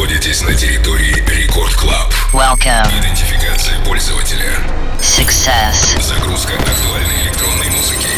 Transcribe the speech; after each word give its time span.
находитесь 0.00 0.40
на 0.40 0.54
территории 0.54 1.12
Record 1.28 1.74
Club. 1.74 2.10
Welcome. 2.32 2.88
Идентификация 2.98 3.78
пользователя. 3.84 4.58
Success. 4.98 6.00
Загрузка 6.00 6.54
актуальной 6.54 7.22
электронной 7.24 7.68
музыки. 7.68 8.08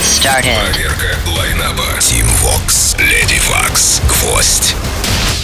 Started. 0.00 0.56
Проверка 0.70 1.16
лайнапа. 1.36 1.82
Tim 1.98 2.24
Vox, 2.40 2.96
Lady 2.98 3.40
Vox, 3.48 4.00
Гвоздь. 4.06 4.76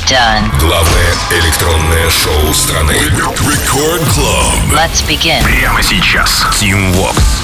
Done. 0.06 0.56
Главное 0.60 1.14
электронное 1.32 2.08
шоу 2.08 2.54
страны. 2.54 2.92
Record 2.92 4.02
Club. 4.14 4.72
Let's 4.72 5.04
begin. 5.08 5.42
Прямо 5.42 5.82
сейчас. 5.82 6.46
Tim 6.60 6.94
Vox. 6.94 7.39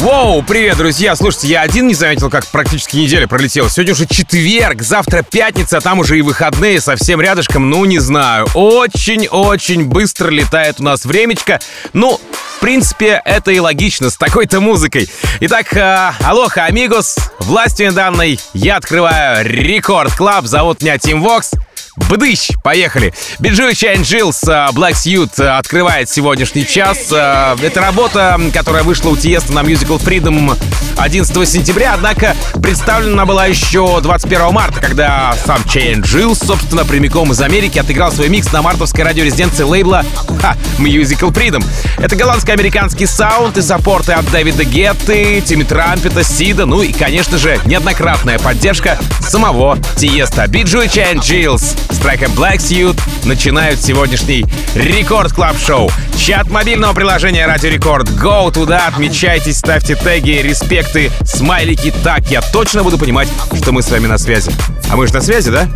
Воу, 0.00 0.42
привет, 0.42 0.76
друзья! 0.76 1.16
Слушайте, 1.16 1.48
я 1.48 1.62
один 1.62 1.86
не 1.86 1.94
заметил, 1.94 2.28
как 2.28 2.46
практически 2.46 2.96
неделя 2.96 3.26
пролетела. 3.26 3.70
Сегодня 3.70 3.94
уже 3.94 4.06
четверг, 4.06 4.82
завтра 4.82 5.22
пятница, 5.22 5.78
а 5.78 5.80
там 5.80 6.00
уже 6.00 6.18
и 6.18 6.22
выходные 6.22 6.80
совсем 6.80 7.20
рядышком, 7.20 7.70
ну 7.70 7.84
не 7.86 7.98
знаю. 7.98 8.46
Очень-очень 8.54 9.86
быстро 9.86 10.28
летает 10.28 10.80
у 10.80 10.84
нас 10.84 11.06
времечко. 11.06 11.60
Ну, 11.94 12.20
в 12.56 12.60
принципе, 12.60 13.22
это 13.24 13.50
и 13.50 13.58
логично 13.58 14.10
с 14.10 14.16
такой-то 14.16 14.60
музыкой. 14.60 15.08
Итак, 15.40 15.74
э, 15.74 16.12
aloha, 16.20 16.66
amigos, 16.66 17.16
властью 17.40 17.90
данной 17.92 18.38
я 18.52 18.76
открываю 18.76 19.46
Record 19.46 20.14
Club, 20.14 20.44
зовут 20.44 20.82
меня 20.82 20.98
Тим 20.98 21.22
Вокс. 21.22 21.52
Бдыщ, 21.96 22.52
поехали. 22.62 23.12
BIJOU 23.38 23.72
Чайн 23.74 24.02
Джилс, 24.02 24.44
Black 24.44 24.92
Suit 24.92 25.42
открывает 25.42 26.08
сегодняшний 26.08 26.66
час. 26.66 26.98
Э, 27.10 27.56
Это 27.62 27.80
работа, 27.80 28.38
которая 28.52 28.82
вышла 28.82 29.10
у 29.10 29.16
Тиеста 29.16 29.52
на 29.52 29.60
Musical 29.60 29.98
Freedom 29.98 30.56
11 30.98 31.48
сентября, 31.48 31.94
однако 31.94 32.36
представлена 32.62 33.26
была 33.26 33.46
еще 33.46 34.00
21 34.00 34.52
марта, 34.52 34.80
когда 34.80 35.34
сам 35.44 35.62
Чейн 35.68 36.02
Джилс, 36.02 36.38
собственно, 36.38 36.84
прямиком 36.84 37.32
из 37.32 37.40
Америки 37.40 37.78
отыграл 37.78 38.12
свой 38.12 38.28
микс 38.28 38.52
на 38.52 38.62
мартовской 38.62 39.04
радиорезиденции 39.04 39.64
лейбла 39.64 40.04
ха, 40.40 40.56
Musical 40.78 41.32
Freedom. 41.32 41.64
Это 41.98 42.14
голландско-американский 42.14 43.06
саунд 43.06 43.56
и 43.58 43.62
саппорты 43.62 44.12
от 44.12 44.30
Дэвида 44.30 44.64
Гетты, 44.64 45.40
Тимми 45.40 45.64
Трампета, 45.64 46.22
Сида, 46.22 46.66
ну 46.66 46.82
и, 46.82 46.92
конечно 46.92 47.38
же, 47.38 47.58
неоднократная 47.64 48.38
поддержка 48.38 48.98
самого 49.20 49.78
Тиеста. 49.96 50.46
BIJOU 50.46 50.82
и 50.82 50.88
Чейн 50.88 51.20
Джилс 51.20 51.74
с 51.90 51.98
треком 51.98 52.32
Black 52.32 52.58
Suit 52.58 53.00
начинают 53.24 53.82
сегодняшний 53.82 54.44
Record 54.74 55.32
Club 55.32 55.56
Show. 55.58 55.90
Чат 56.16 56.50
мобильного 56.50 56.92
приложения 56.94 57.46
Радио 57.46 57.70
Рекорд. 57.70 58.08
Go 58.10 58.52
туда, 58.52 58.88
отмечайтесь, 58.88 59.58
ставьте 59.58 59.94
теги, 59.94 60.40
респекты, 60.42 61.10
смайлики. 61.24 61.92
Так, 62.02 62.30
я 62.30 62.40
точно 62.40 62.82
буду 62.82 62.98
понимать, 62.98 63.28
что 63.60 63.72
мы 63.72 63.82
с 63.82 63.90
вами 63.90 64.06
на 64.06 64.18
связи. 64.18 64.50
А 64.90 64.96
мы 64.96 65.06
же 65.06 65.14
на 65.14 65.20
связи, 65.20 65.50
да? 65.50 65.68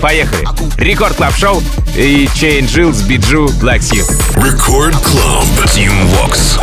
Поехали. 0.00 0.46
Рекорд 0.76 1.16
Клаб 1.16 1.34
Шоу 1.36 1.62
и 1.96 2.28
Чейн 2.34 2.66
Джилс, 2.66 3.02
Биджу, 3.02 3.46
Black 3.60 3.80
Suit. 3.80 4.06
Рекорд 4.44 4.96
Клаб. 4.96 5.44
Team 5.74 5.92
Vox. 6.12 6.58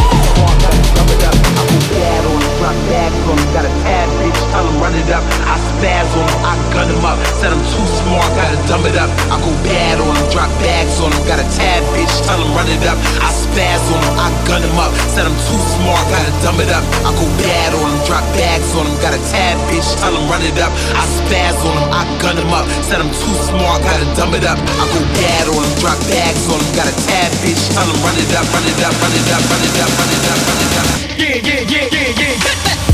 Got 3.53 3.65
a 3.65 3.67
tad 3.83 4.09
bitch, 4.17 4.22
tell 4.53 4.69
him 4.69 4.77
run 4.77 4.93
it 4.93 5.09
up. 5.09 5.25
I 5.49 5.57
spaz 5.57 6.05
on 6.13 6.29
him, 6.29 6.41
I 6.45 6.53
gun 6.69 6.87
him 6.93 7.01
up. 7.01 7.17
Said 7.41 7.49
I'm 7.49 7.65
too 7.73 7.87
smart, 8.05 8.29
gotta 8.37 8.57
dumb 8.69 8.85
it 8.85 8.93
up. 8.93 9.09
I 9.33 9.41
go 9.41 9.49
bad 9.65 9.97
on 9.97 10.13
him, 10.13 10.27
drop 10.29 10.53
bags 10.61 11.01
on 11.01 11.09
him, 11.09 11.21
got 11.25 11.41
a 11.41 11.47
tad 11.57 11.81
bitch, 11.89 12.13
tell 12.29 12.37
him 12.37 12.53
run 12.53 12.69
it 12.69 12.85
up. 12.85 13.01
I 13.17 13.33
spaz 13.33 13.81
on 13.89 14.01
him, 14.05 14.13
I 14.21 14.29
gun 14.45 14.61
him 14.61 14.77
up. 14.77 14.93
Said 15.09 15.25
I'm 15.25 15.33
too 15.49 15.61
smart, 15.73 16.05
gotta 16.13 16.31
dumb 16.45 16.61
it 16.61 16.69
up. 16.69 16.85
I 17.01 17.09
go 17.17 17.25
bad 17.41 17.73
on 17.73 17.89
him, 17.89 17.99
drop 18.05 18.25
bags 18.37 18.69
on 18.77 18.85
him, 18.85 18.95
got 19.01 19.17
a 19.17 19.21
tad 19.33 19.57
bitch, 19.73 19.89
tell 19.97 20.13
him 20.13 20.29
run 20.29 20.45
it 20.45 20.57
up. 20.61 20.71
I 20.93 21.03
spaz 21.17 21.57
on 21.65 21.73
him, 21.73 21.89
I 21.89 22.05
gun 22.21 22.37
him 22.37 22.53
up. 22.53 22.69
Said 22.85 23.01
I'm 23.01 23.09
too 23.09 23.35
smart, 23.49 23.81
gotta 23.81 24.05
dumb 24.13 24.37
it 24.37 24.45
up. 24.45 24.61
I 24.61 24.85
go 24.93 25.01
bad 25.17 25.49
on 25.49 25.65
him, 25.65 25.73
drop 25.81 25.97
bags 26.05 26.45
on 26.53 26.61
him, 26.61 26.69
got 26.77 26.85
a 26.85 26.95
tad 27.09 27.33
bitch, 27.41 27.73
tell 27.73 27.89
him 27.89 27.97
run 28.05 28.15
it 28.21 28.29
up, 28.37 28.45
run 28.53 28.65
it 28.69 28.77
up, 28.85 28.93
run 29.01 29.13
it 29.17 29.29
up, 29.33 29.41
run 29.49 29.61
it 29.65 29.77
up, 29.81 29.91
run 29.97 30.11
it 30.13 30.25
up, 30.29 30.39
run 30.45 30.59
it 30.61 30.73
up. 30.77 30.87
Yeah, 31.17 31.41
yeah, 31.41 31.61
yeah, 31.65 31.85
yeah, 31.89 32.21
yeah. 32.21 32.92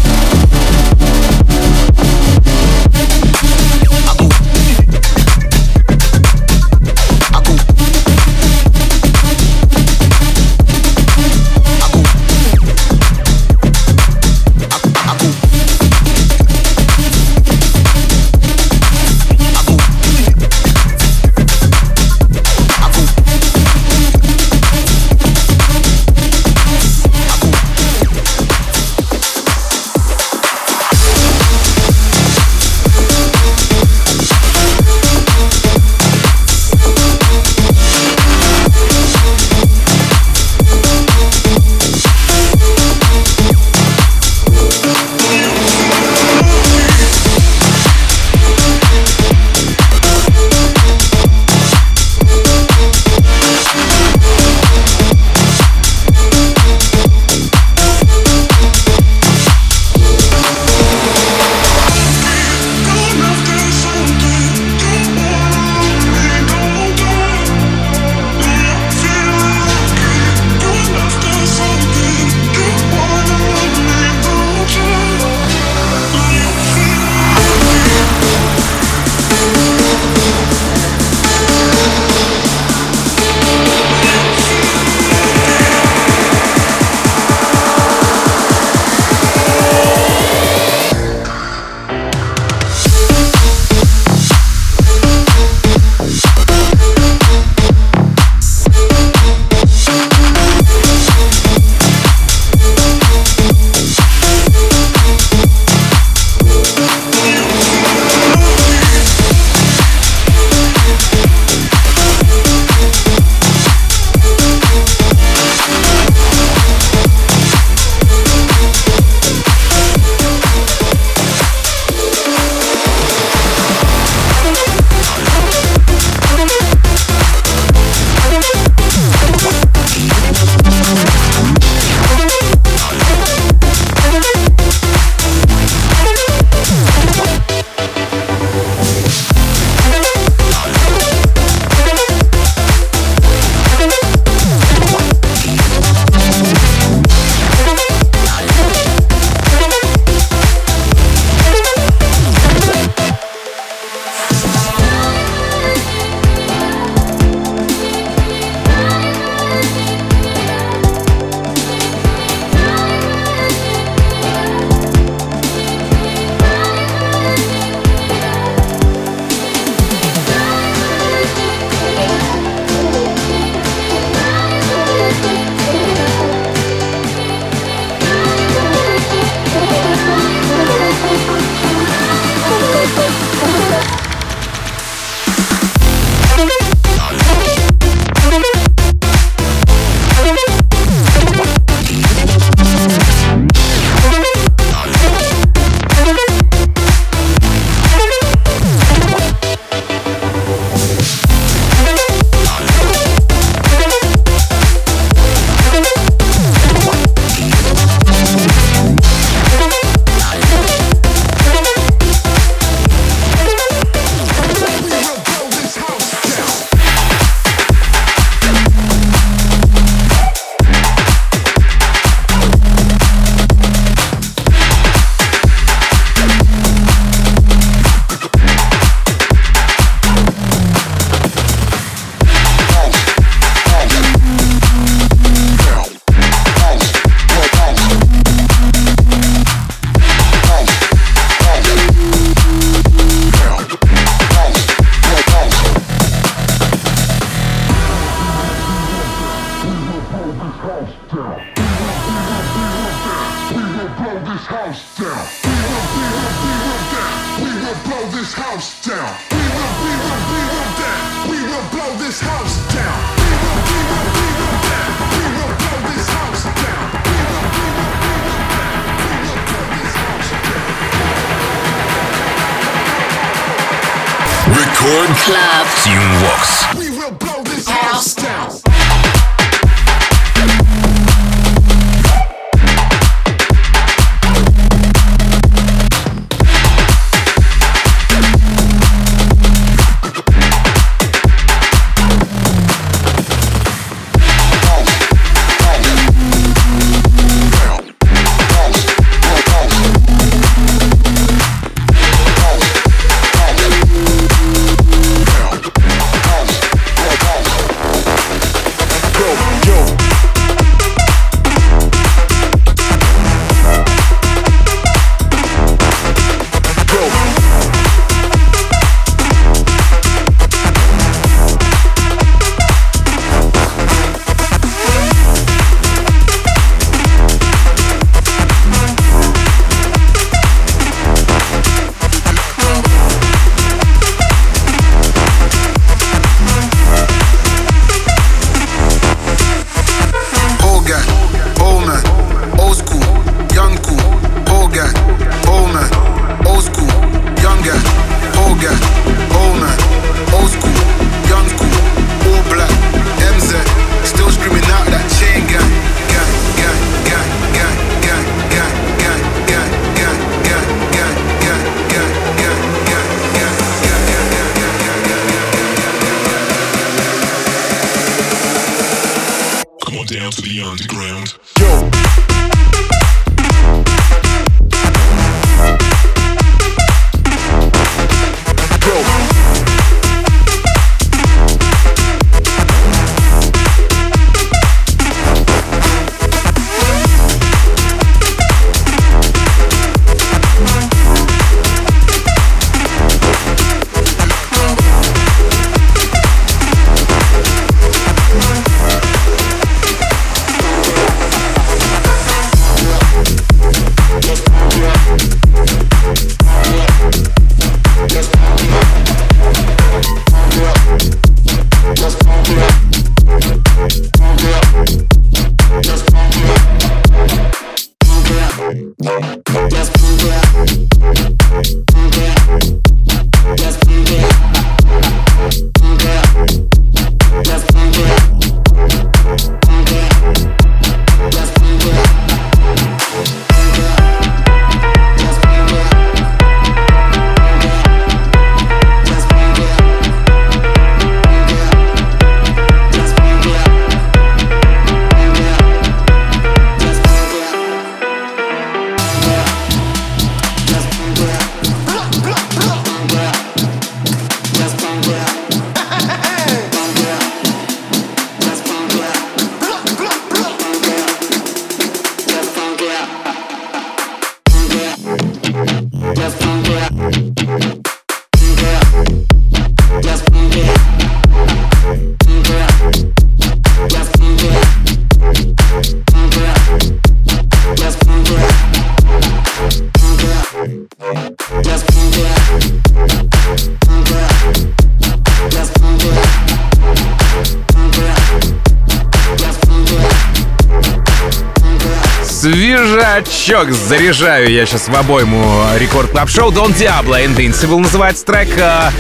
Свежачок 493.50 493.72
заряжаю 493.74 494.52
я 494.52 494.64
сейчас 494.68 494.88
в 494.88 494.96
обойму 494.96 495.64
Record 495.80 496.12
Club 496.12 496.30
Show 496.30 496.52
Дон 496.52 496.72
Диабло 496.72 497.20
Invincible 497.20 497.80
называется 497.80 498.24
трек 498.24 498.48
э, 498.56 498.92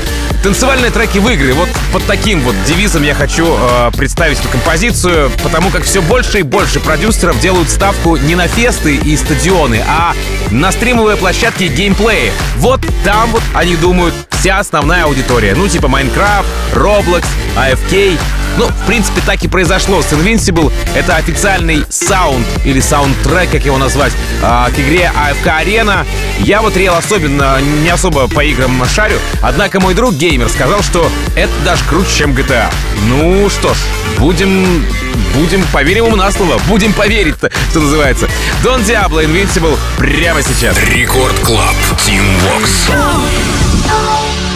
Танцевальные 0.41 0.89
треки 0.89 1.19
в 1.19 1.29
игры. 1.29 1.53
Вот 1.53 1.69
под 1.93 2.03
таким 2.05 2.41
вот 2.41 2.55
девизом 2.65 3.03
я 3.03 3.13
хочу 3.13 3.45
э, 3.45 3.91
представить 3.95 4.39
эту 4.39 4.49
композицию 4.49 5.29
Потому 5.43 5.69
как 5.69 5.83
все 5.83 6.01
больше 6.01 6.39
и 6.39 6.41
больше 6.41 6.79
продюсеров 6.79 7.39
делают 7.39 7.69
ставку 7.69 8.17
не 8.17 8.33
на 8.33 8.47
фесты 8.47 8.95
и 8.95 9.15
стадионы 9.17 9.83
А 9.87 10.15
на 10.49 10.71
стримовые 10.71 11.15
площадки 11.15 11.65
и 11.65 11.67
геймплеи. 11.67 12.31
Вот 12.57 12.81
там 13.05 13.29
вот 13.29 13.43
они 13.53 13.75
думают 13.75 14.15
вся 14.31 14.57
основная 14.57 15.03
аудитория. 15.03 15.53
Ну 15.53 15.67
типа 15.67 15.87
Minecraft, 15.89 16.47
Roblox, 16.73 17.23
AFK 17.55 18.17
ну, 18.59 18.67
в 18.67 18.85
принципе, 18.87 19.21
так 19.25 19.41
и 19.41 19.47
произошло 19.47 20.01
с 20.01 20.11
Invincible. 20.11 20.71
Это 20.93 21.15
официальный 21.15 21.85
саунд 21.89 22.45
или 22.65 22.81
саундтрек, 22.81 23.49
как 23.51 23.63
его 23.63 23.77
назвать, 23.77 24.11
а, 24.43 24.69
к 24.69 24.73
игре 24.77 25.09
AFK 25.15 25.63
Arena. 25.63 26.05
Я 26.39 26.61
вот 26.61 26.75
реал 26.75 26.97
особенно, 26.97 27.61
не 27.61 27.89
особо 27.89 28.27
по 28.27 28.43
играм 28.43 28.83
шарю, 28.93 29.17
однако 29.41 29.79
мой 29.79 29.93
друг 29.93 30.13
геймер 30.13 30.49
сказал, 30.49 30.83
что 30.83 31.09
это 31.35 31.51
даже 31.63 31.85
круче, 31.85 32.09
чем 32.17 32.33
GTA. 32.33 32.69
Ну 33.07 33.49
что 33.49 33.73
ж, 33.73 33.77
будем, 34.17 34.85
будем, 35.33 35.63
поверим 35.71 36.07
ему 36.07 36.17
на 36.17 36.29
слово, 36.29 36.59
будем 36.67 36.91
поверить 36.91 37.35
что 37.69 37.79
называется. 37.79 38.27
Дон 38.61 38.83
Диабло 38.83 39.23
Invincible 39.23 39.77
прямо 39.97 40.41
сейчас. 40.41 40.77
Record 40.83 41.39
Club. 41.39 41.75
Tim 42.05 42.23
Vox. 42.43 42.91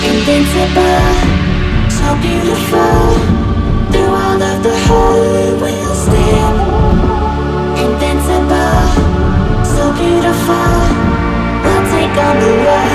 Invincible, 0.04 1.00
so 1.90 2.16
beautiful. 2.22 3.43
Invincible, 7.84 8.84
so 9.64 9.84
beautiful. 9.94 10.72
We'll 11.64 11.86
take 11.92 12.18
on 12.18 12.36
the 12.40 12.54
world. 12.66 12.93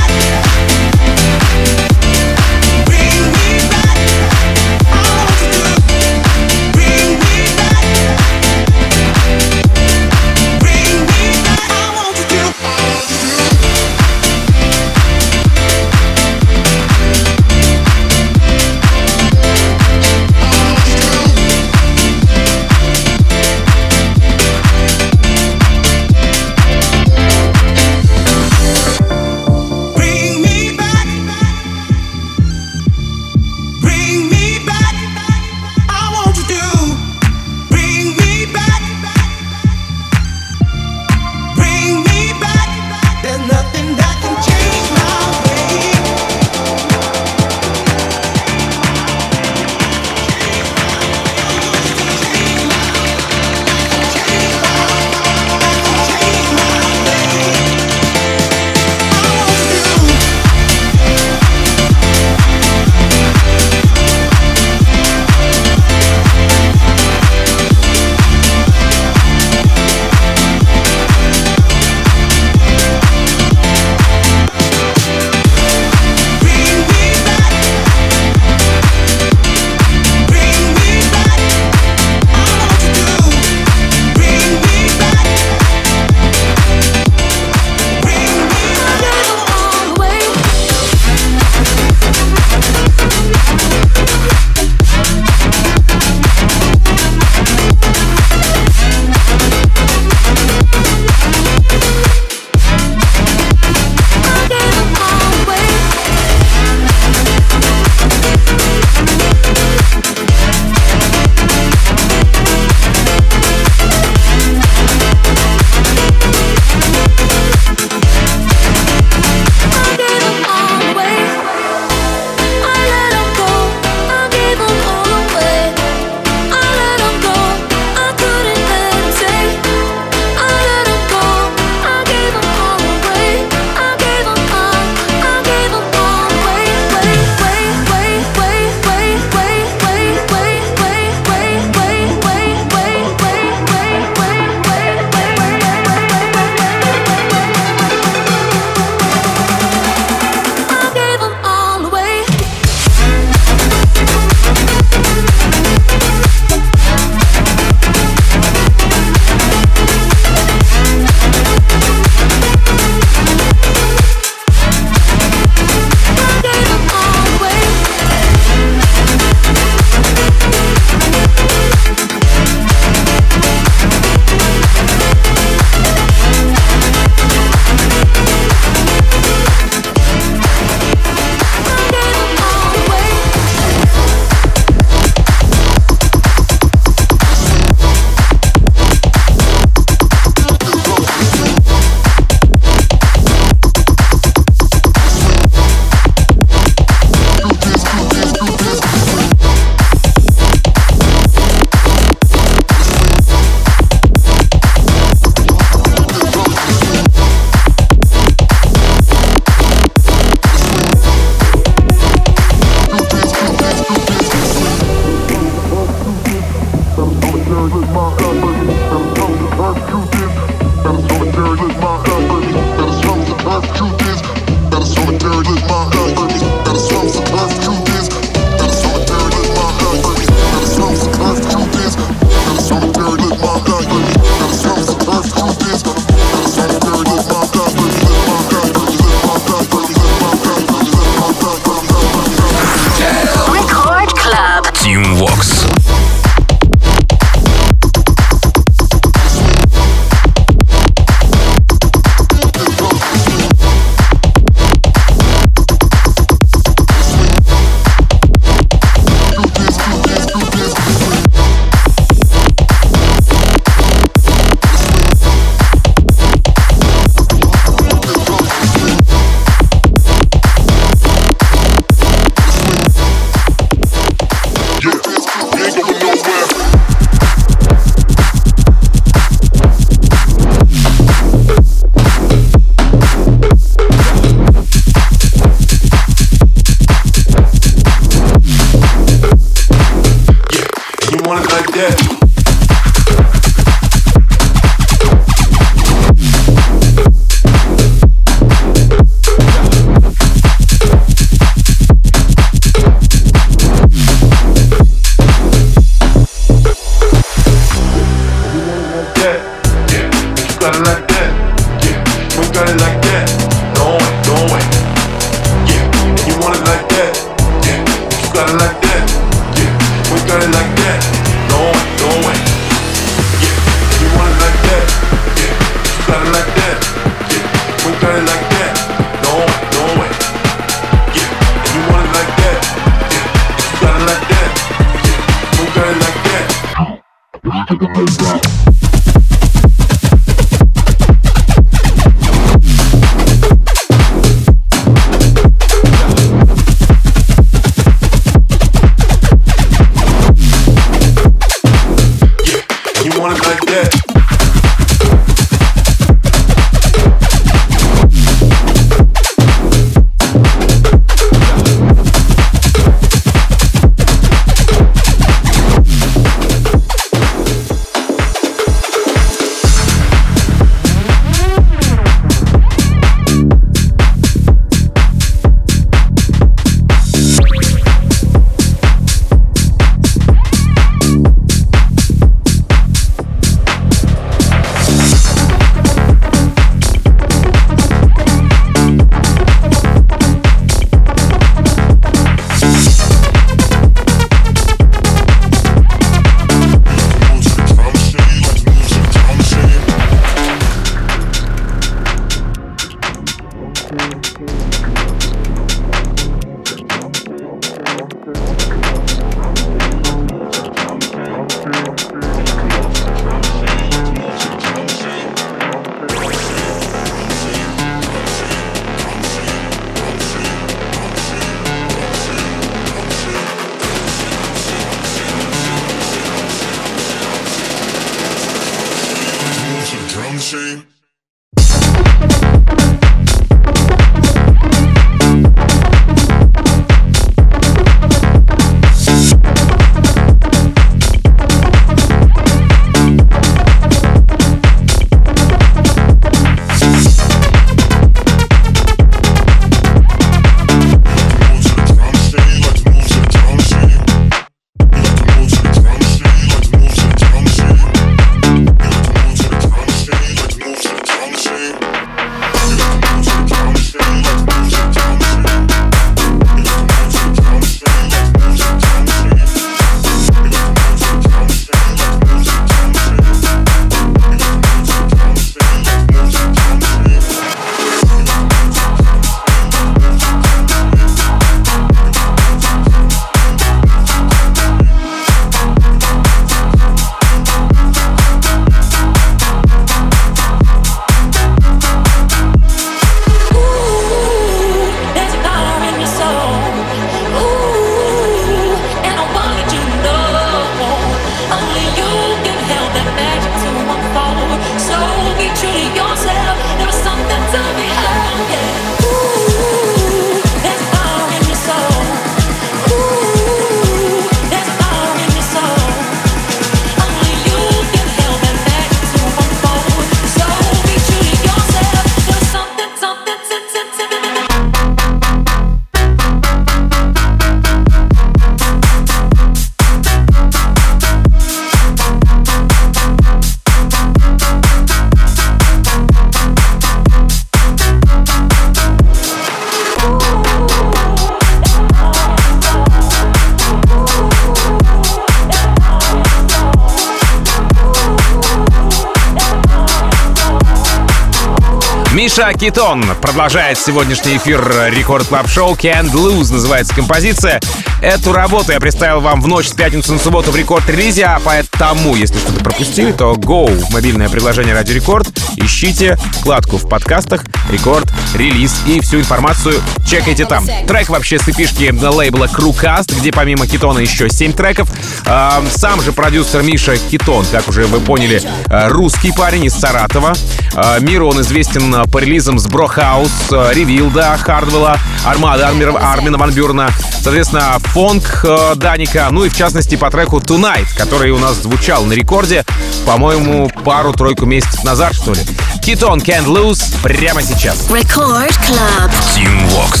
Китон 552.60 553.02
продолжает 553.22 553.78
сегодняшний 553.78 554.36
эфир 554.36 554.62
Record 554.90 555.26
Club 555.26 555.48
Show 555.48 555.74
Can't 555.76 556.12
Lose 556.12 556.52
называется 556.52 556.94
композиция. 556.94 557.58
Эту 558.02 558.34
работу 558.34 558.72
я 558.72 558.80
представил 558.80 559.20
вам 559.20 559.40
в 559.40 559.48
ночь 559.48 559.68
с 559.68 559.72
пятницы 559.72 560.12
на 560.12 560.18
субботу 560.18 560.50
в 560.50 560.56
рекорд-релизе, 560.56 561.24
а 561.24 561.40
поэтому, 561.42 562.14
если 562.14 562.38
что-то 562.38 562.62
пропустили, 562.62 563.12
то 563.12 563.32
Go, 563.32 563.90
мобильное 563.92 564.28
приложение 564.28 564.74
Радио 564.74 564.94
Рекорд, 564.94 565.28
ищите 565.56 566.18
вкладку 566.40 566.76
в 566.76 566.86
подкастах 566.86 567.44
Рекорд, 567.70 568.12
релиз 568.34 568.82
и 568.86 569.00
всю 569.00 569.20
информацию 569.20 569.80
чекайте 570.06 570.44
там. 570.44 570.66
Трек 570.86 571.08
вообще 571.08 571.38
с 571.38 571.48
эпишки 571.48 571.90
лейбла 571.90 572.44
Crewcast, 572.44 573.18
где 573.18 573.32
помимо 573.32 573.66
Китона 573.66 574.00
еще 574.00 574.28
7 574.28 574.52
треков. 574.52 574.90
А, 575.24 575.62
Сам 575.70 576.02
же 576.02 576.12
продюсер 576.12 576.62
Миша 576.62 576.98
Китон, 576.98 577.46
как 577.50 577.68
уже 577.68 577.86
вы 577.86 578.00
поняли, 578.00 578.42
а, 578.66 578.90
русский 578.90 579.32
парень 579.32 579.64
из 579.64 579.72
Саратова. 579.72 580.34
А, 580.74 580.98
Миру 581.00 581.28
он 581.28 581.40
известен 581.40 581.94
а, 581.94 582.06
по 582.06 582.18
релизам 582.18 582.58
с 582.58 582.66
Брохаус, 582.66 583.30
Ревилда, 583.50 584.38
Хардвелла, 584.40 584.98
Армада 585.24 585.68
Армир- 585.68 585.96
Армина 586.00 586.38
Ван 586.38 586.52
Бюрна, 586.52 586.90
соответственно, 587.22 587.78
фонк 587.80 588.44
э, 588.44 588.74
Даника, 588.76 589.28
ну 589.30 589.44
и 589.44 589.48
в 589.48 589.56
частности 589.56 589.96
по 589.96 590.10
треку 590.10 590.38
Tonight, 590.38 590.86
который 590.96 591.30
у 591.32 591.38
нас 591.38 591.56
звучал 591.56 592.04
на 592.04 592.12
рекорде, 592.12 592.64
по-моему, 593.06 593.70
пару-тройку 593.84 594.46
месяцев 594.46 594.84
назад, 594.84 595.14
что 595.14 595.32
ли. 595.32 595.40
Китон 595.82 596.20
Can't 596.20 596.46
Lose 596.46 596.82
прямо 597.02 597.42
сейчас. 597.42 597.88
Record 597.90 598.48
Club. 598.66 599.10
Team 599.34 599.68
Vox. 599.70 600.00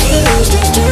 Thank 0.00 0.89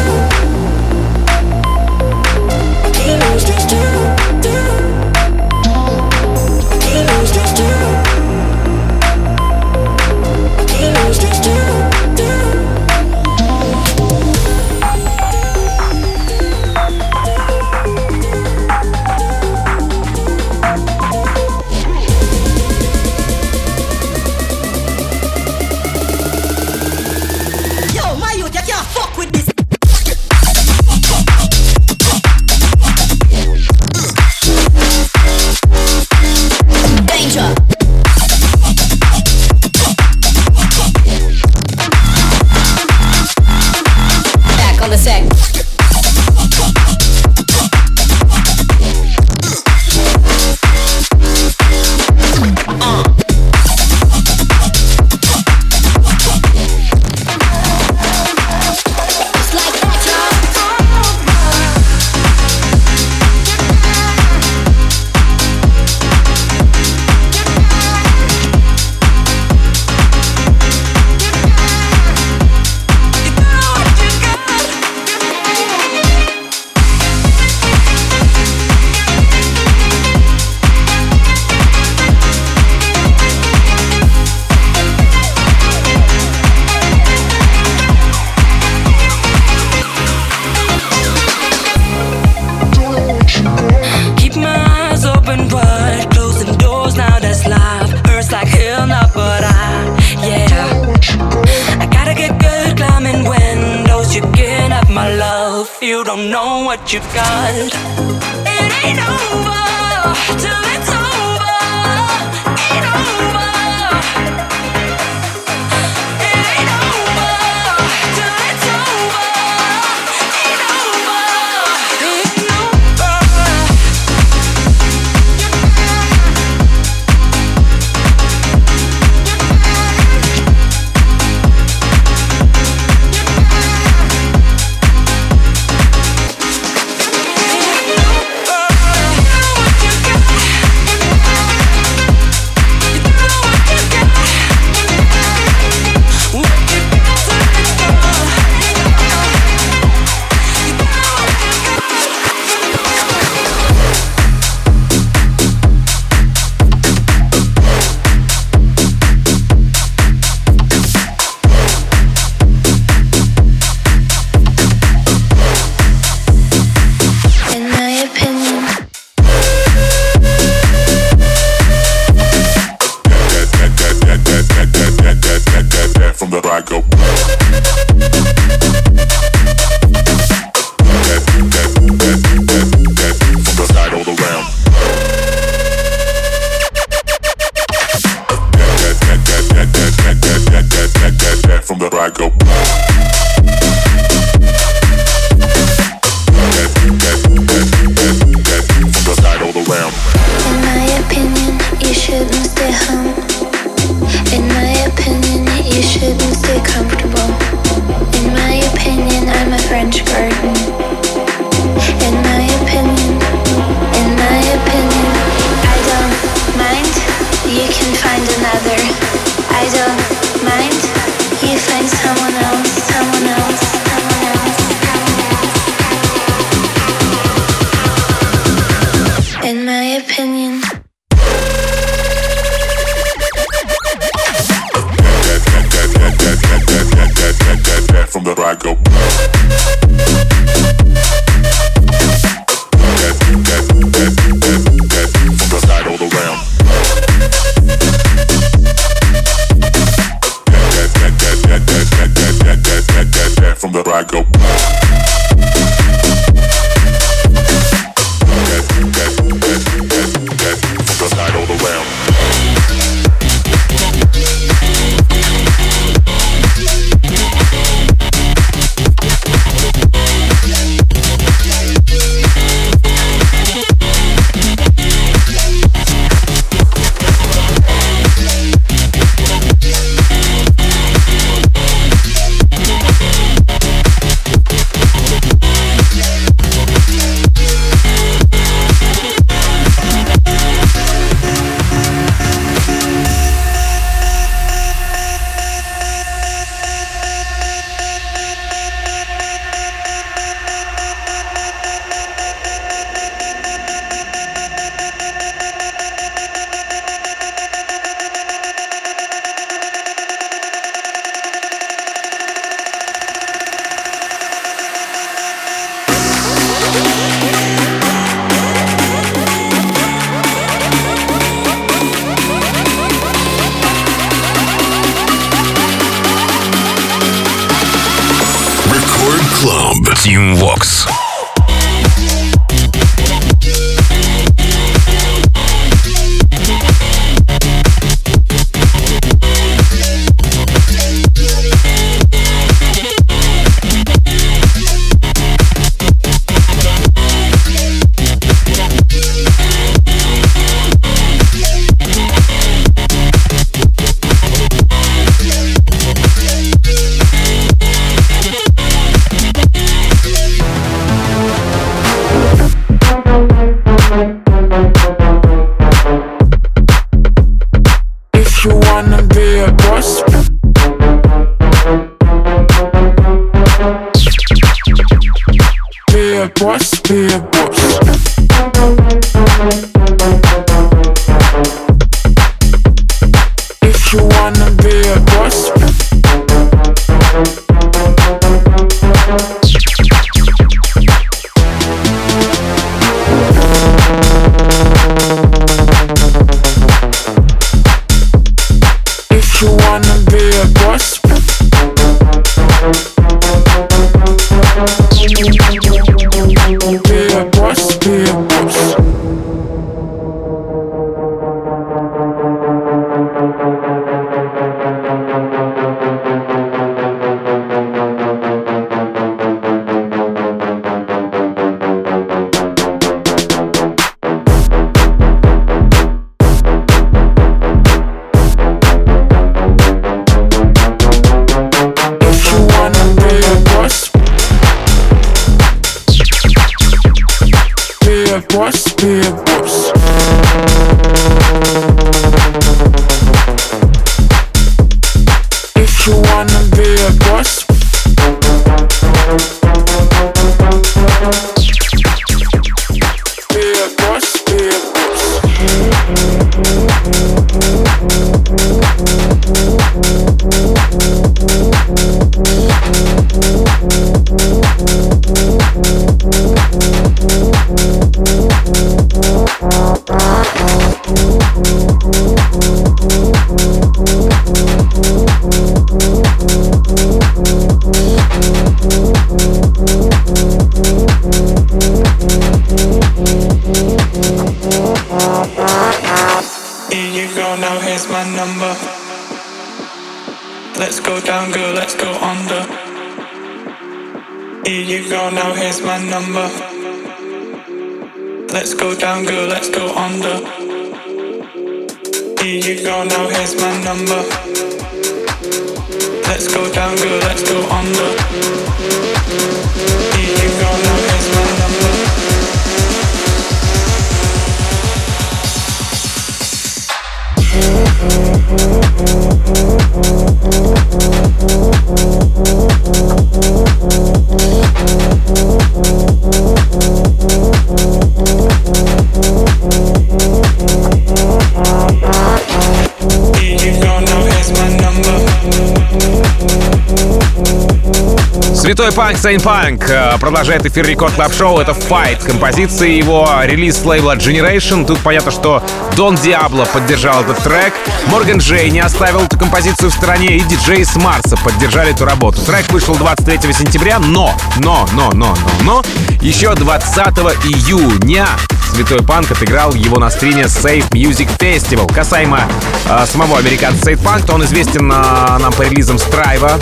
Святой 538.69 538.85
панк 538.85 538.99
Saint 538.99 539.21
Punk 539.21 539.71
э, 539.71 539.97
продолжает 539.99 540.45
эфир 540.45 540.67
Record 540.67 540.93
Club 540.93 541.15
Show. 541.15 541.39
Это 541.39 541.53
Fight. 541.53 542.05
Композиция 542.05 542.69
его 542.69 543.09
релиз 543.23 543.57
с 543.57 543.65
лейбла 543.65 543.97
Generation. 543.97 544.67
Тут 544.67 544.79
понятно, 544.81 545.11
что 545.11 545.43
Don 545.75 545.97
Diablo 545.97 546.45
поддержал 546.45 547.03
этот 547.03 547.17
трек. 547.23 547.55
Morgan 547.87 548.19
J 548.19 548.51
не 548.51 548.61
оставил 548.61 549.01
эту 549.01 549.19
композицию 549.19 549.71
в 549.71 549.75
стороне. 549.75 550.19
И 550.19 550.21
диджеи 550.21 550.67
с 550.67 550.77
Марса 550.77 551.17
поддержали 551.17 551.71
эту 551.71 551.87
работу. 551.87 552.21
Трек 552.21 552.51
вышел 552.51 552.75
23 552.75 553.33
сентября, 553.33 553.79
но, 553.79 554.15
но, 554.37 554.69
но, 554.75 554.91
но, 554.93 555.15
но, 555.45 555.63
но, 555.63 555.63
еще 556.03 556.35
20 556.35 556.77
июня 557.25 558.07
Святой 558.53 558.83
Панк 558.83 559.11
отыграл 559.11 559.55
его 559.55 559.79
на 559.79 559.89
стриме 559.89 560.25
Safe 560.25 560.69
Music 560.71 561.09
Festival. 561.19 561.73
Касаемо 561.73 562.23
э, 562.67 562.87
самого 562.87 563.19
американца 563.19 563.71
Saint 563.71 563.83
Punk, 563.83 564.05
то 564.05 564.15
он 564.15 564.25
известен 564.25 564.71
э, 564.71 565.19
нам 565.19 565.33
по 565.33 565.43
релизам 565.43 565.79
Страйва. 565.79 566.39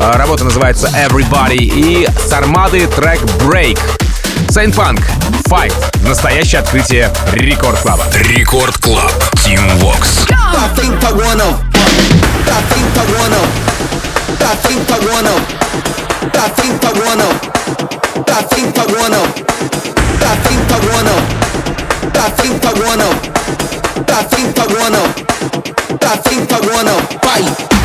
Э, 0.00 0.16
работа 0.16 0.44
называется 0.44 0.88
Everybody. 0.88 1.56
И 1.58 2.08
с 2.08 2.32
Армады 2.32 2.86
трек 2.86 3.20
Break. 3.44 3.78
Saint 4.48 4.74
Punk 4.74 5.02
Fight. 5.48 5.74
Настоящее 6.08 6.60
открытие 6.60 7.12
Рекорд 7.32 7.78
Клаба. 7.80 8.06
Рекорд 8.14 8.78
Клаб. 8.78 9.12
Тим 9.44 9.60
Вокс. 9.76 10.26
I 10.28 10.68
think 10.74 11.04
I 11.04 11.12
wanna. 11.12 11.70
pra 22.12 22.30
frente 22.30 22.66
agora 22.66 22.96
tá 22.96 23.10
pra 24.06 24.24
frente 24.24 24.60
agora 24.60 24.90
não, 24.90 25.02
pra 25.98 26.10
frente 26.22 26.46
tá 26.46 26.82
não, 26.82 26.96
vai, 27.22 27.42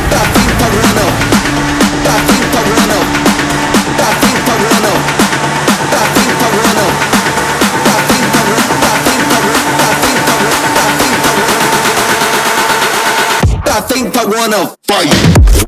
pra 0.08 0.20
frente 0.32 0.62
agora 0.64 0.90
tá 2.04 2.04
pra 2.04 2.16
frente 2.26 2.56
agora 2.56 2.86
não, 2.86 3.02
pra 3.96 4.06
tá 4.06 4.52
agora 4.52 4.80
não, 4.80 4.96
pra 7.82 7.96
frente 8.04 8.36
agora 8.36 8.62
tá 8.66 8.80
pra 8.80 8.96
frente 9.04 9.26
agora, 9.26 9.60
pra 9.76 10.00
frente 10.00 10.24
tá 13.62 13.72
pra 13.72 13.82
frente 13.82 14.18
agora. 14.18 15.65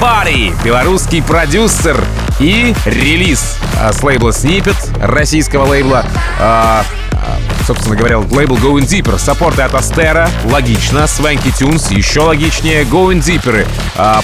Body, 0.00 0.54
белорусский 0.64 1.22
продюсер 1.22 2.02
и 2.38 2.74
релиз 2.86 3.58
а, 3.78 3.92
с 3.92 4.02
лейбла 4.02 4.30
Snippet, 4.30 4.98
российского 4.98 5.66
лейбла. 5.66 6.06
А, 6.38 6.86
а, 7.12 7.38
собственно 7.66 7.96
говоря, 7.96 8.18
лейбл 8.18 8.56
Going 8.56 8.86
Deeper. 8.86 9.18
Саппорты 9.18 9.60
от 9.60 9.74
Астера, 9.74 10.30
логично. 10.44 11.00
Swanky 11.00 11.52
Tunes, 11.52 11.94
еще 11.94 12.20
логичнее. 12.20 12.84
Going 12.84 13.20
Deeper 13.20 13.66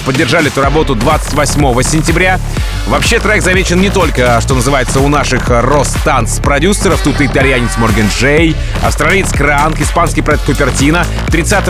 поддержали 0.03 0.47
эту 0.47 0.61
работу 0.61 0.95
28 0.95 1.83
сентября. 1.83 2.39
Вообще 2.87 3.19
трек 3.19 3.43
замечен 3.43 3.81
не 3.81 3.89
только, 3.89 4.39
что 4.39 4.55
называется, 4.55 5.01
у 5.01 5.09
наших 5.09 5.49
Ростанц 5.49 6.39
продюсеров. 6.39 7.01
Тут 7.01 7.19
итальянец 7.19 7.75
Морган 7.77 8.07
Джей, 8.07 8.55
австралиец 8.81 9.29
Кранк, 9.31 9.81
испанский 9.81 10.21
проект 10.21 10.45
Купертино. 10.45 11.05
30 11.29 11.65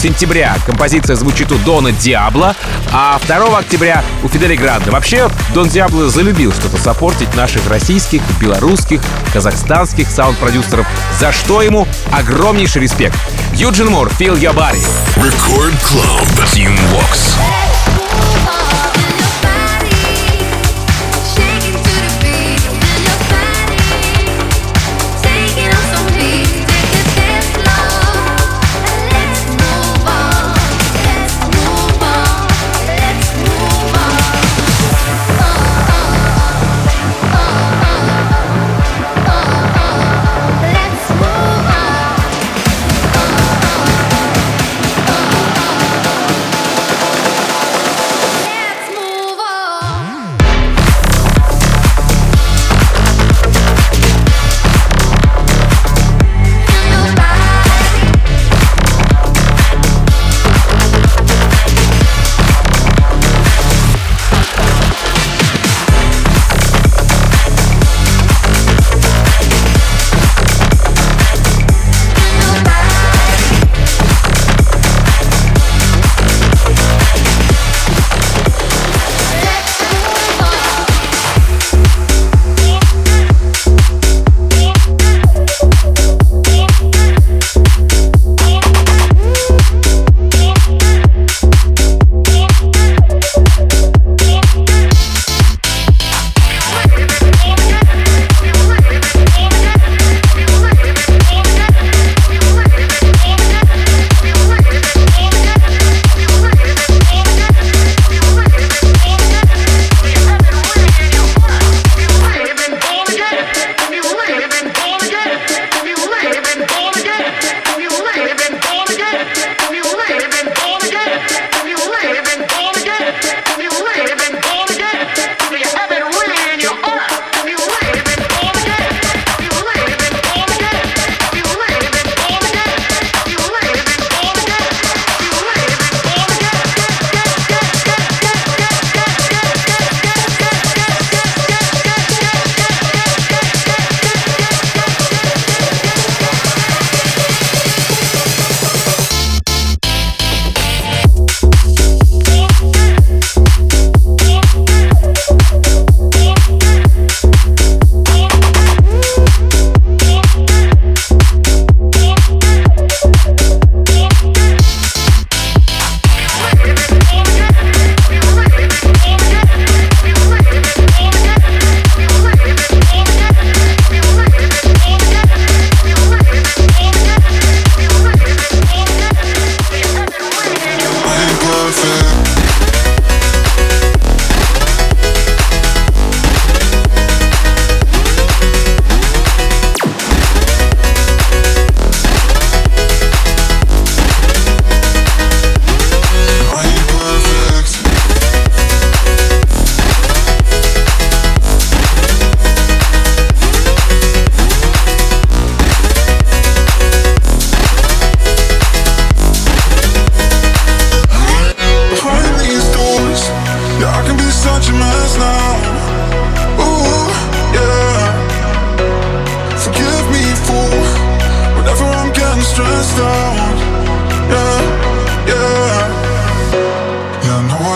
сентября 0.00 0.56
композиция 0.64 1.16
звучит 1.16 1.50
у 1.50 1.58
Дона 1.58 1.90
Диабло, 1.90 2.54
а 2.92 3.18
2 3.26 3.58
октября 3.58 4.04
у 4.22 4.28
Фидели 4.28 4.54
Гранда. 4.54 4.92
Вообще, 4.92 5.28
Дон 5.54 5.68
Диабло 5.68 6.08
залюбил 6.08 6.52
что-то 6.52 6.78
сопортить 6.78 7.34
наших 7.34 7.68
российских, 7.68 8.22
белорусских, 8.40 9.02
казахстанских 9.32 10.08
саунд-продюсеров, 10.08 10.86
за 11.18 11.32
что 11.32 11.62
ему 11.62 11.88
огромнейший 12.12 12.82
респект. 12.82 13.18
Юджин 13.54 13.88
Мур, 13.88 14.08
Feel 14.18 14.38
Your 14.38 14.54
Body. 14.54 14.86
Record 15.16 15.74
Club. 15.82 16.46
Team 16.54 16.78
Vox. 16.92 17.69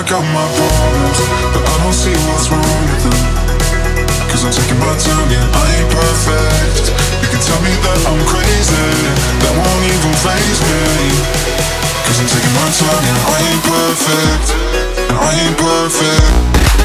Got 0.03 0.27
my 0.35 0.47
problems, 0.59 1.19
but 1.55 1.63
I 1.63 1.75
don't 1.85 1.95
see 1.95 2.11
what's 2.27 2.51
wrong 2.51 2.83
with 2.91 3.07
them. 3.07 3.21
Cause 4.27 4.43
I'm 4.43 4.51
taking 4.51 4.81
my 4.83 4.91
time, 4.99 5.31
yeah, 5.31 5.47
I 5.47 5.63
ain't 5.79 5.91
perfect. 5.95 6.91
You 7.23 7.29
can 7.31 7.39
tell 7.39 7.61
me 7.63 7.71
that 7.71 8.01
I'm 8.11 8.19
crazy, 8.27 8.75
that 9.39 9.55
won't 9.55 9.85
even 9.87 10.15
faze 10.19 10.61
me. 10.67 11.15
Cause 12.11 12.19
I'm 12.19 12.27
taking 12.27 12.55
my 12.59 12.69
time, 12.75 13.03
yeah, 13.07 13.31
I 13.31 13.37
ain't 13.47 13.63
perfect, 13.63 14.47
and 14.99 15.17
I 15.17 15.31
ain't 15.47 15.59
perfect. 15.63 16.84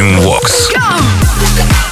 Клаб. 0.00 0.08
Тим 0.08 0.18
Вокс. 0.20 1.89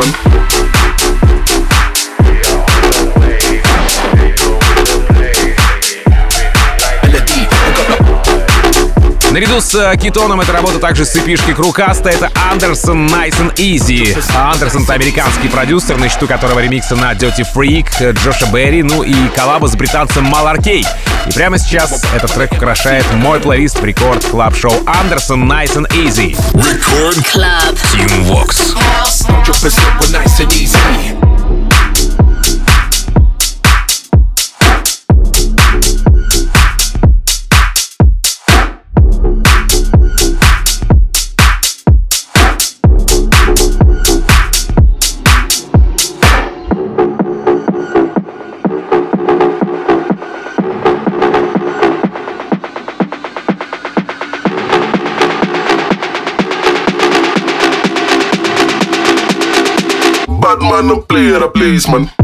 Bum. 0.00 0.33
Наряду 9.34 9.60
с 9.60 9.74
э, 9.74 9.96
Китоном 9.96 10.40
эта 10.40 10.52
работа 10.52 10.78
также 10.78 11.04
с 11.04 11.16
эпишки 11.16 11.54
Крукаста. 11.54 12.08
Это 12.08 12.30
Андерсон 12.52 13.08
Nice 13.08 13.36
and 13.40 13.52
Easy. 13.56 14.16
А 14.32 14.52
Андерсон— 14.52 14.82
это 14.84 14.92
американский 14.92 15.48
продюсер, 15.48 15.96
на 15.96 16.08
счету 16.08 16.28
которого 16.28 16.60
ремиксы 16.60 16.94
на 16.94 17.10
Dirty 17.14 17.44
Freak, 17.52 17.88
э, 17.98 18.12
Джоша 18.12 18.46
Барри, 18.52 18.84
ну 18.84 19.02
и 19.02 19.12
коллаба 19.34 19.66
с 19.66 19.74
британцем 19.74 20.22
Malarkey. 20.22 20.86
И 21.26 21.32
прямо 21.32 21.58
сейчас 21.58 22.04
этот 22.14 22.32
трек 22.32 22.52
украшает 22.52 23.12
мой 23.14 23.40
плейлист 23.40 23.82
Record 23.82 24.24
Club 24.24 24.54
Show 24.54 24.74
Андерсон 24.86 25.50
Nice 25.50 25.74
and 25.74 25.88
Easy. 25.94 26.36
Record 26.54 27.18
Club. 27.26 27.76
Tim 27.90 28.22
Vox. 28.26 28.76
bad 60.56 60.70
man, 60.70 60.86
no 60.86 61.00
player, 61.00 61.42
a 61.42 61.50
policeman. 61.50 62.23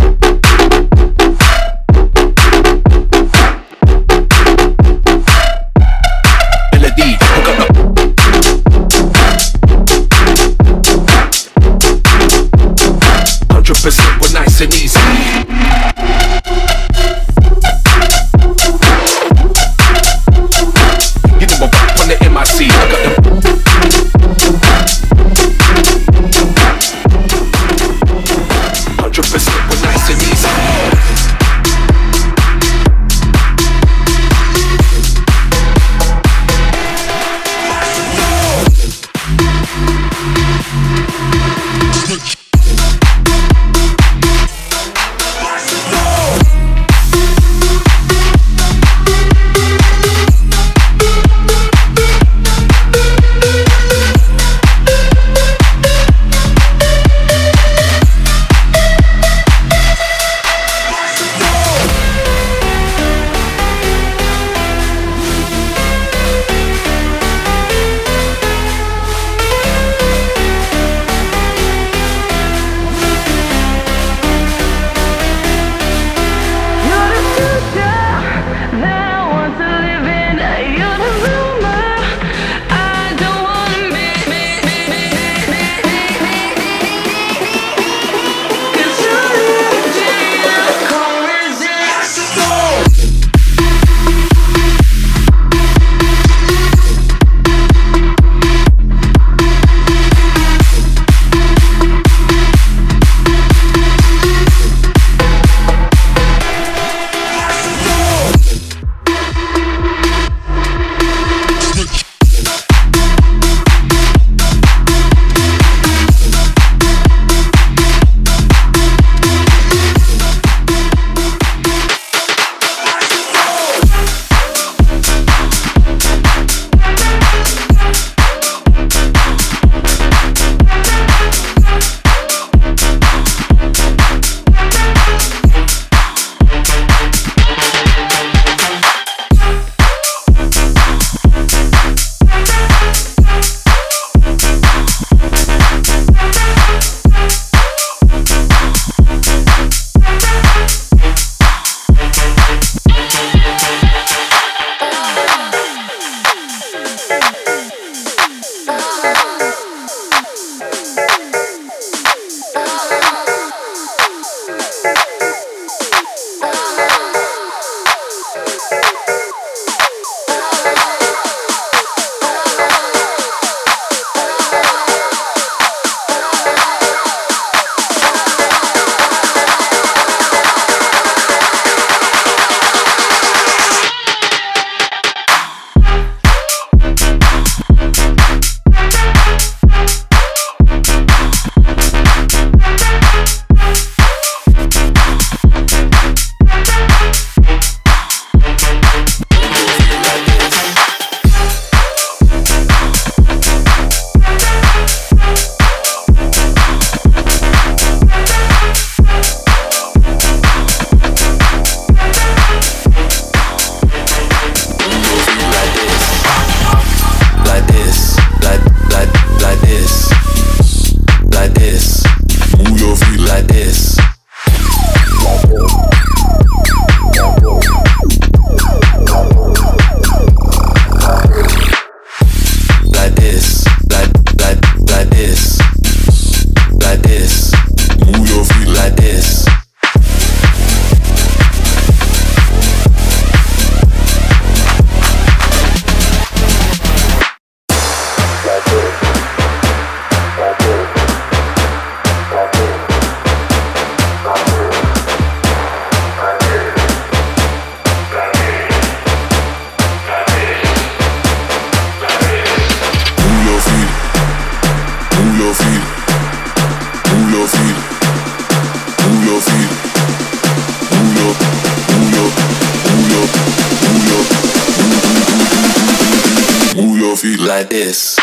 Like 277.60 277.68
this. 277.68 278.18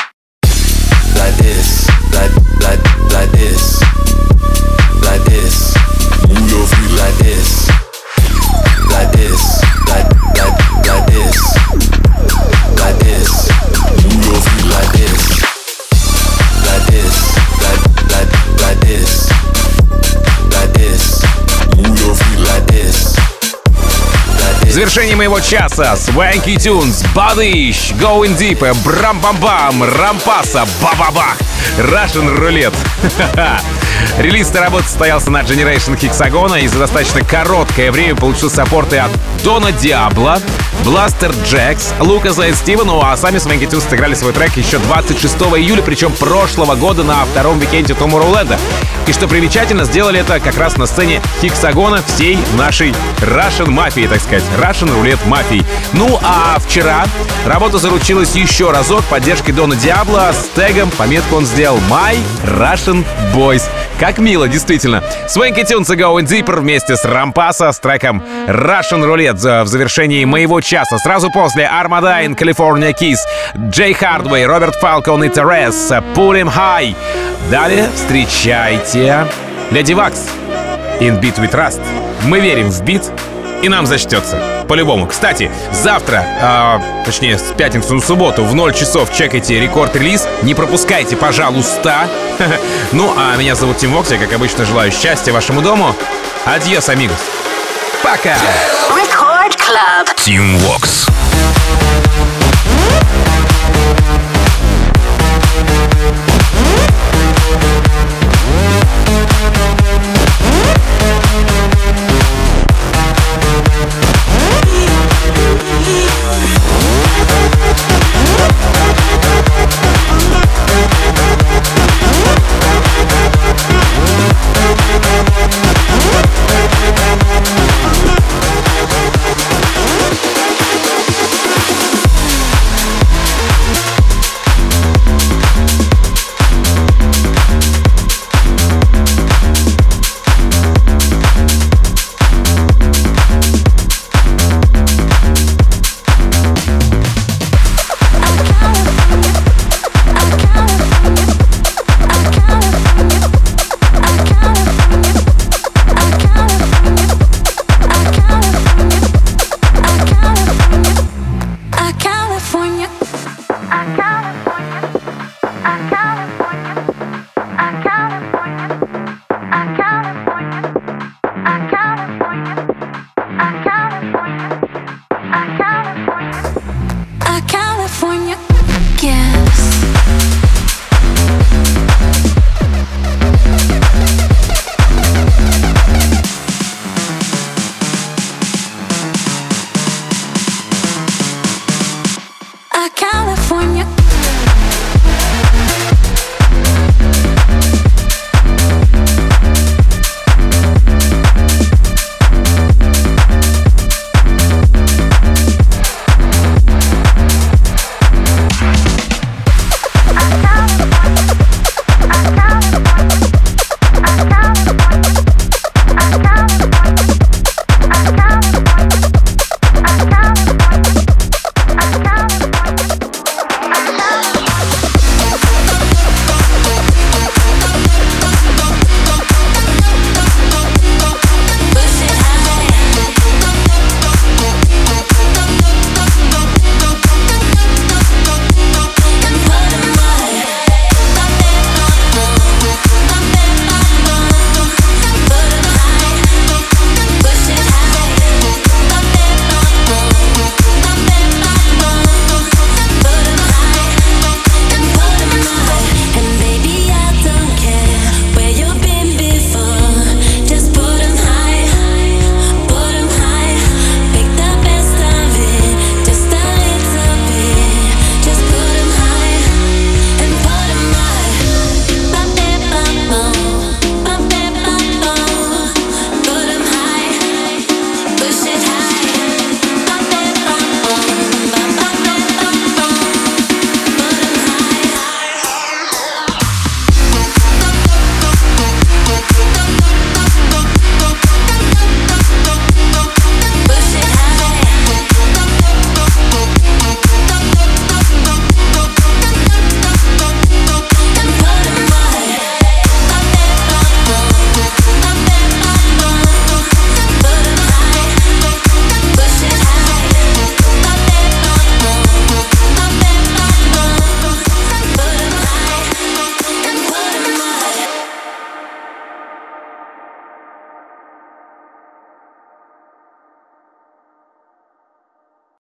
Like 1.16 1.36
this. 1.36 1.88
Like, 2.12 2.32
like, 2.60 3.12
like 3.14 3.32
this. 3.34 3.87
Моего 25.18 25.40
часа. 25.40 25.94
Swanky 25.96 26.58
Tunes, 26.58 27.04
Бадыщ, 27.16 27.92
Going 27.94 28.38
Deeper, 28.38 28.60
Брам-бам-бам, 28.86 29.84
Rompasso, 29.84 30.66
Ба-ба-бах, 30.80 31.38
Russian 31.80 32.38
Roulette. 32.38 32.76
Релиз 34.20 34.50
этой 34.50 34.62
работы 34.62 34.86
состоялся 34.86 35.30
на 35.30 35.42
Generation 35.42 36.00
Hexagon 36.00 36.54
а 36.54 36.62
и 36.62 36.68
за 36.68 36.80
достаточно 36.80 37.22
короткое 37.22 37.92
время 37.92 38.16
получил 38.16 38.50
саппорты 38.50 38.98
от 38.98 39.12
Дона 39.44 39.72
Диабло, 39.72 40.40
Blasterjaxx, 40.84 41.94
Лукаса 42.00 42.48
и 42.48 42.54
Стива, 42.54 42.84
ну 42.84 43.02
а 43.02 43.16
сами 43.16 43.38
Swanky 43.38 43.70
Tunes 43.70 43.88
сыграли 43.90 44.16
свой 44.16 44.34
трек 44.34 44.58
еще 44.58 44.80
26 44.80 45.36
июля, 45.36 45.82
причем 45.82 46.12
прошлого 46.14 46.76
года 46.76 47.04
на 47.04 47.24
втором 47.26 47.60
викенде 47.60 47.94
Tomorrowland. 47.94 48.58
И 49.06 49.14
что 49.14 49.28
примечательно, 49.28 49.86
сделали 49.86 50.20
это 50.20 50.40
как 50.40 50.58
раз 50.58 50.78
на 50.78 50.86
сцене 50.86 51.22
Hexagon 51.42 51.94
а 51.94 52.02
всей 52.08 52.38
нашей 52.58 52.94
Russian 53.20 53.70
мафии, 53.70 54.08
так 54.08 54.20
сказать, 54.20 54.44
Russian 54.60 54.94
рулет 54.94 55.24
мафии. 55.26 55.66
Ну 55.94 56.20
а 56.24 56.58
вчера 56.60 57.06
работа 57.46 57.78
заручилась 57.78 58.36
еще 58.36 58.72
разок 58.72 59.04
поддержкой 59.06 59.52
Дона 59.52 59.76
Диабло 59.76 60.32
с 60.34 60.60
тегом, 60.60 60.90
пометку 60.92 61.38
он 61.38 61.46
сделал 61.46 61.78
My 61.90 62.18
Russian 62.44 63.06
Boys. 63.34 63.64
Как 64.00 64.20
мило, 64.20 64.48
действительно. 64.48 65.04
Свенки 65.28 65.64
Тюнс 65.64 65.90
и 65.90 65.96
Going 65.96 66.28
Deeper 66.28 66.60
вместе 66.60 66.96
с 66.96 67.04
Рампаса 67.04 67.72
с 67.72 67.80
треком 67.80 68.24
Russian 68.48 69.04
Roulette 69.04 69.64
в 69.64 69.68
завершении 69.68 70.24
моего 70.26 70.62
часа. 70.62 70.98
Сразу 71.00 71.32
после 71.32 71.64
Armadine, 71.64 72.36
California 72.36 72.94
Kiss, 72.94 73.18
Джей 73.70 73.94
Хардвей, 73.94 74.46
Роберт 74.46 74.76
Фалкон 74.76 75.24
и 75.24 75.30
Терес, 75.30 75.92
Pull 76.16 76.42
Him 76.42 76.54
High. 76.54 76.96
Далее 77.50 77.90
встречайте 77.96 79.26
Леди 79.72 79.94
Вакс, 79.94 80.28
In 81.00 81.20
Beat 81.20 81.40
We 81.40 81.52
Trust. 81.52 81.82
Мы 82.26 82.40
верим 82.40 82.70
в 82.70 82.82
бит, 82.84 83.04
и 83.62 83.70
нам 83.70 83.86
зачтется. 83.86 84.42
По-любому. 84.68 85.08
Кстати, 85.08 85.52
завтра, 85.72 86.24
э, 86.42 87.06
точнее, 87.06 87.38
с 87.38 87.54
пятницы 87.58 87.94
на 87.94 88.02
субботу 88.02 88.44
в 88.44 88.54
0 88.54 88.74
часов 88.74 89.14
чекайте 89.14 89.60
рекорд-релиз. 89.60 90.28
Не 90.44 90.54
пропускайте, 90.54 91.16
пожалуйста. 91.16 92.08
Ну, 92.92 93.14
а 93.18 93.36
меня 93.36 93.56
зовут 93.56 93.78
Тим 93.78 93.92
Вокс. 93.94 94.12
Я, 94.12 94.18
как 94.18 94.32
обычно, 94.34 94.66
желаю 94.66 94.92
счастья 94.92 95.34
вашему 95.34 95.62
дому. 95.62 95.96
Адьос, 96.46 96.90
амигос. 96.90 97.18
Пока! 98.04 98.36
Record 98.90 99.58
Club. 99.58 100.08
Team 100.16 100.58
Vox. 100.60 101.07